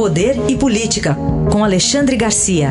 [0.00, 1.14] Poder e Política,
[1.52, 2.70] com Alexandre Garcia.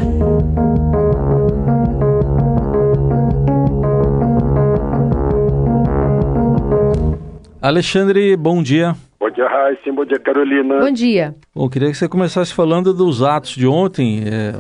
[7.61, 8.95] Alexandre, bom dia.
[9.19, 9.93] Bom dia, Raíssa.
[9.93, 10.79] Bom dia, Carolina.
[10.79, 11.35] Bom dia.
[11.53, 14.55] Bom, queria que você começasse falando dos atos de ontem, é,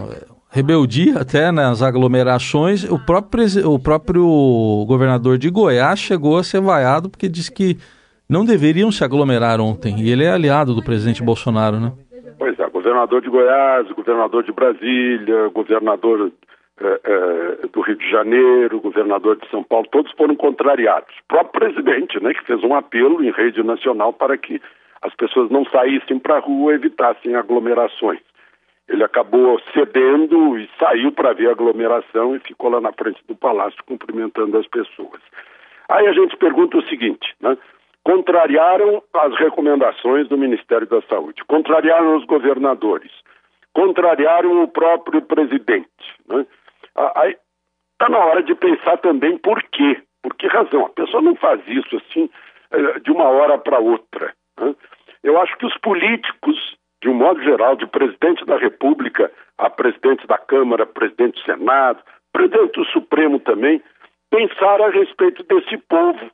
[0.51, 2.83] rebeldia até nas aglomerações.
[2.83, 7.79] O próprio, o próprio governador de Goiás chegou a ser vaiado porque disse que
[8.29, 10.01] não deveriam se aglomerar ontem.
[10.01, 11.93] E ele é aliado do presidente Bolsonaro, né?
[12.89, 16.31] Governador de Goiás, governador de Brasília, governador
[16.81, 21.13] é, é, do Rio de Janeiro, governador de São Paulo, todos foram contrariados.
[21.19, 24.59] O próprio presidente, né, que fez um apelo em rede nacional para que
[25.03, 28.21] as pessoas não saíssem para a rua, evitassem aglomerações.
[28.87, 33.35] Ele acabou cedendo e saiu para ver a aglomeração e ficou lá na frente do
[33.35, 35.21] palácio cumprimentando as pessoas.
[35.89, 37.55] Aí a gente pergunta o seguinte, né?
[38.03, 43.11] Contrariaram as recomendações do Ministério da Saúde, contrariaram os governadores,
[43.73, 45.87] contrariaram o próprio presidente.
[46.27, 46.45] Né?
[47.93, 50.01] Está na hora de pensar também por quê.
[50.21, 50.85] Por que razão?
[50.85, 52.29] A pessoa não faz isso assim
[52.71, 54.33] eh, de uma hora para outra.
[54.59, 54.75] Né?
[55.23, 60.25] Eu acho que os políticos, de um modo geral, de presidente da República a presidente
[60.25, 63.81] da Câmara, presidente do Senado, presidente do Supremo também,
[64.31, 66.31] pensaram a respeito desse povo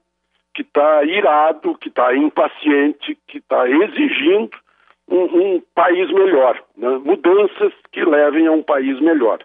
[0.56, 4.58] que está irado, que está impaciente, que está exigindo
[5.10, 6.98] um, um, país melhor, né?
[7.04, 9.40] mudanças que levem a um país melhor.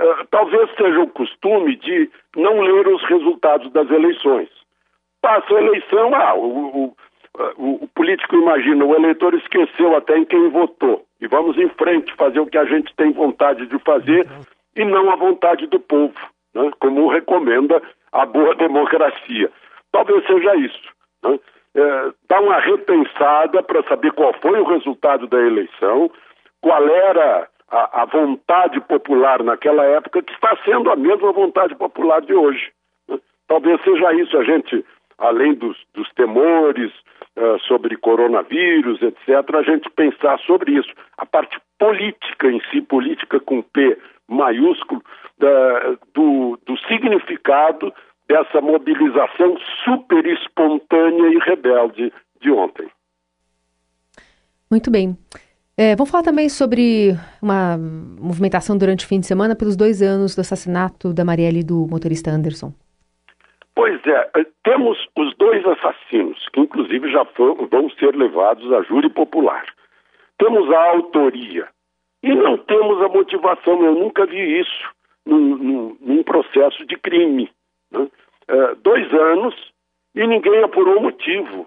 [0.00, 4.48] Uh, talvez seja o costume de não ler os resultados das eleições.
[5.20, 6.96] Passa a eleição, ah, o, o,
[7.58, 11.04] o, o, político imagina, o eleitor esqueceu até em quem votou.
[11.20, 14.26] E vamos em frente fazer o que a gente tem vontade de fazer
[14.74, 16.14] e não a vontade do povo,
[16.54, 16.70] né?
[16.80, 19.50] como recomenda a boa democracia.
[19.92, 20.88] Talvez seja isso.
[21.22, 21.38] Né?
[21.74, 26.10] É, dar uma repensada para saber qual foi o resultado da eleição,
[26.60, 32.20] qual era a, a, vontade popular naquela época, que está sendo a mesma vontade popular
[32.22, 32.72] de hoje.
[33.08, 33.18] Né?
[33.46, 34.84] Talvez seja isso, a gente,
[35.18, 36.90] além dos, dos temores
[37.36, 40.92] uh, sobre coronavírus, etc., a gente pensar sobre isso.
[41.18, 45.02] A parte política em si, política com P maiúsculo,
[45.42, 47.92] uh, do, do significado
[48.28, 52.88] dessa mobilização super espontânea e rebelde de ontem.
[54.70, 55.16] Muito bem.
[55.76, 60.34] É, vamos falar também sobre uma movimentação durante o fim de semana pelos dois anos
[60.34, 62.72] do assassinato da Marielle e do motorista Anderson.
[63.74, 68.82] Pois é, eh, temos os dois assassinos, que inclusive já foram, vão ser levados a
[68.82, 69.64] júri popular.
[70.36, 71.68] Temos a autoria
[72.24, 73.84] e não temos a motivação.
[73.84, 74.90] Eu nunca vi isso
[75.24, 77.48] num, num, num processo de crime.
[77.90, 78.08] Né?
[78.48, 79.54] É, dois anos
[80.14, 81.66] e ninguém apurou o motivo.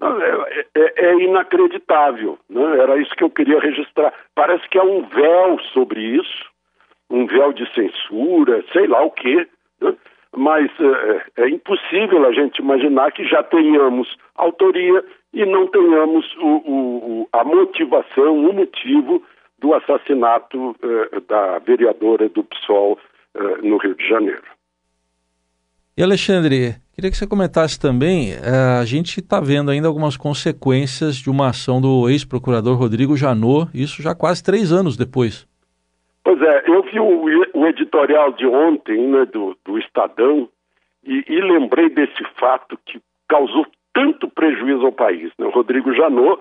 [0.00, 2.38] É, é, é, inacreditável.
[2.48, 2.78] Né?
[2.78, 4.12] Era isso que eu queria registrar.
[4.34, 6.44] Parece que há um véu sobre isso,
[7.10, 9.48] um véu de censura, sei lá o quê.
[9.80, 9.94] Né?
[10.36, 16.46] Mas é, é, impossível a gente imaginar que já tenhamos autoria e não tenhamos o,
[16.46, 19.22] o, a motivação, o motivo
[19.58, 22.98] do assassinato é, da vereadora do PSOL
[23.34, 24.57] é, no Rio de Janeiro.
[25.98, 31.16] E Alexandre, queria que você comentasse também, eh, a gente está vendo ainda algumas consequências
[31.16, 35.44] de uma ação do ex-procurador Rodrigo Janot, isso já quase três anos depois.
[36.22, 40.48] Pois é, eu vi o, editorial de ontem né, do, do Estadão
[41.04, 45.32] e, e, lembrei desse fato que causou tanto prejuízo ao país.
[45.36, 45.46] Né?
[45.46, 46.40] O Rodrigo Janot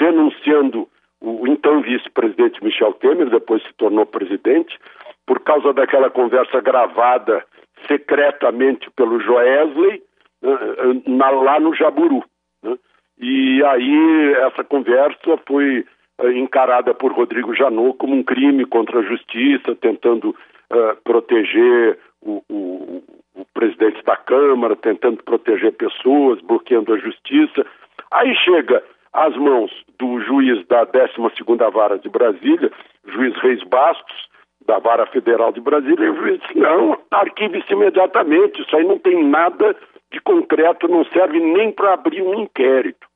[0.00, 0.88] denunciando
[1.20, 4.76] o então vice-presidente Michel Temer, depois se tornou presidente,
[5.24, 7.44] por causa daquela conversa gravada
[7.86, 10.02] secretamente pelo Joesley
[10.42, 12.22] né, lá no Jaburu.
[12.62, 12.76] Né?
[13.18, 15.84] E aí essa conversa foi
[16.20, 22.42] uh, encarada por Rodrigo Janot como um crime contra a justiça, tentando uh, proteger o,
[22.50, 23.02] o,
[23.34, 27.64] o, presidente da Câmara, tentando proteger pessoas, bloqueando a justiça.
[28.10, 28.82] Aí chega
[29.12, 32.70] às mãos do juiz da 12ª Vara de Brasília,
[33.06, 34.28] juiz Reis Bastos,
[34.66, 39.24] da Vara Federal de Brasília, e juiz disse, não, arquive-se imediatamente, isso aí não tem
[39.24, 39.76] nada
[40.12, 43.06] de concreto, não serve nem para abrir um inquérito.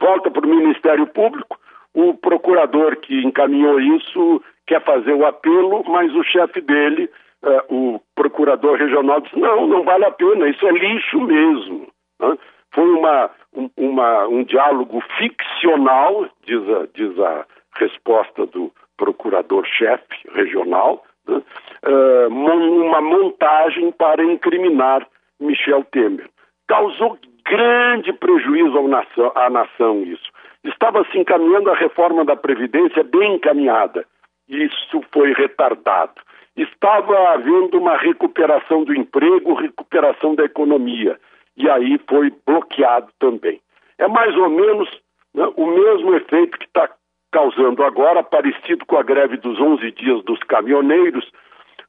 [0.00, 1.58] Volta para o Ministério Público,
[1.94, 7.10] o procurador que encaminhou isso quer fazer o apelo, mas o chefe dele,
[7.42, 11.88] uh, o procurador regional, disse, não, não vale a pena, isso é lixo mesmo.
[12.20, 12.38] Né?
[12.72, 17.46] Foi uma, um, uma, um diálogo ficcional, diz a, diz a
[17.76, 21.42] resposta do, procurador-chefe regional, né,
[21.84, 25.04] uh, uma montagem para incriminar
[25.40, 26.28] Michel Temer.
[26.68, 30.30] Causou grande prejuízo à nação, à nação isso.
[30.62, 34.06] Estava se encaminhando a reforma da Previdência bem encaminhada.
[34.48, 36.22] Isso foi retardado.
[36.56, 41.18] Estava havendo uma recuperação do emprego, recuperação da economia.
[41.56, 43.60] E aí foi bloqueado também.
[43.98, 44.88] É mais ou menos
[45.34, 46.88] né, o mesmo efeito que está
[47.32, 51.24] causando agora, parecido com a greve dos 11 dias dos caminhoneiros,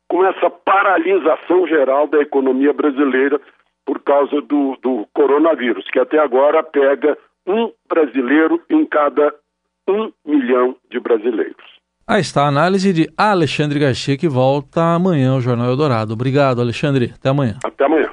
[0.08, 3.40] com essa paralisação geral da economia brasileira
[3.86, 9.34] por causa do, do coronavírus, que até agora pega um brasileiro em cada
[9.88, 11.74] um milhão de brasileiros.
[12.08, 16.14] Aí está a análise de Alexandre Garcia, que volta amanhã ao Jornal Eldorado.
[16.14, 17.14] Obrigado, Alexandre.
[17.16, 17.58] Até amanhã.
[17.64, 18.10] Até amanhã.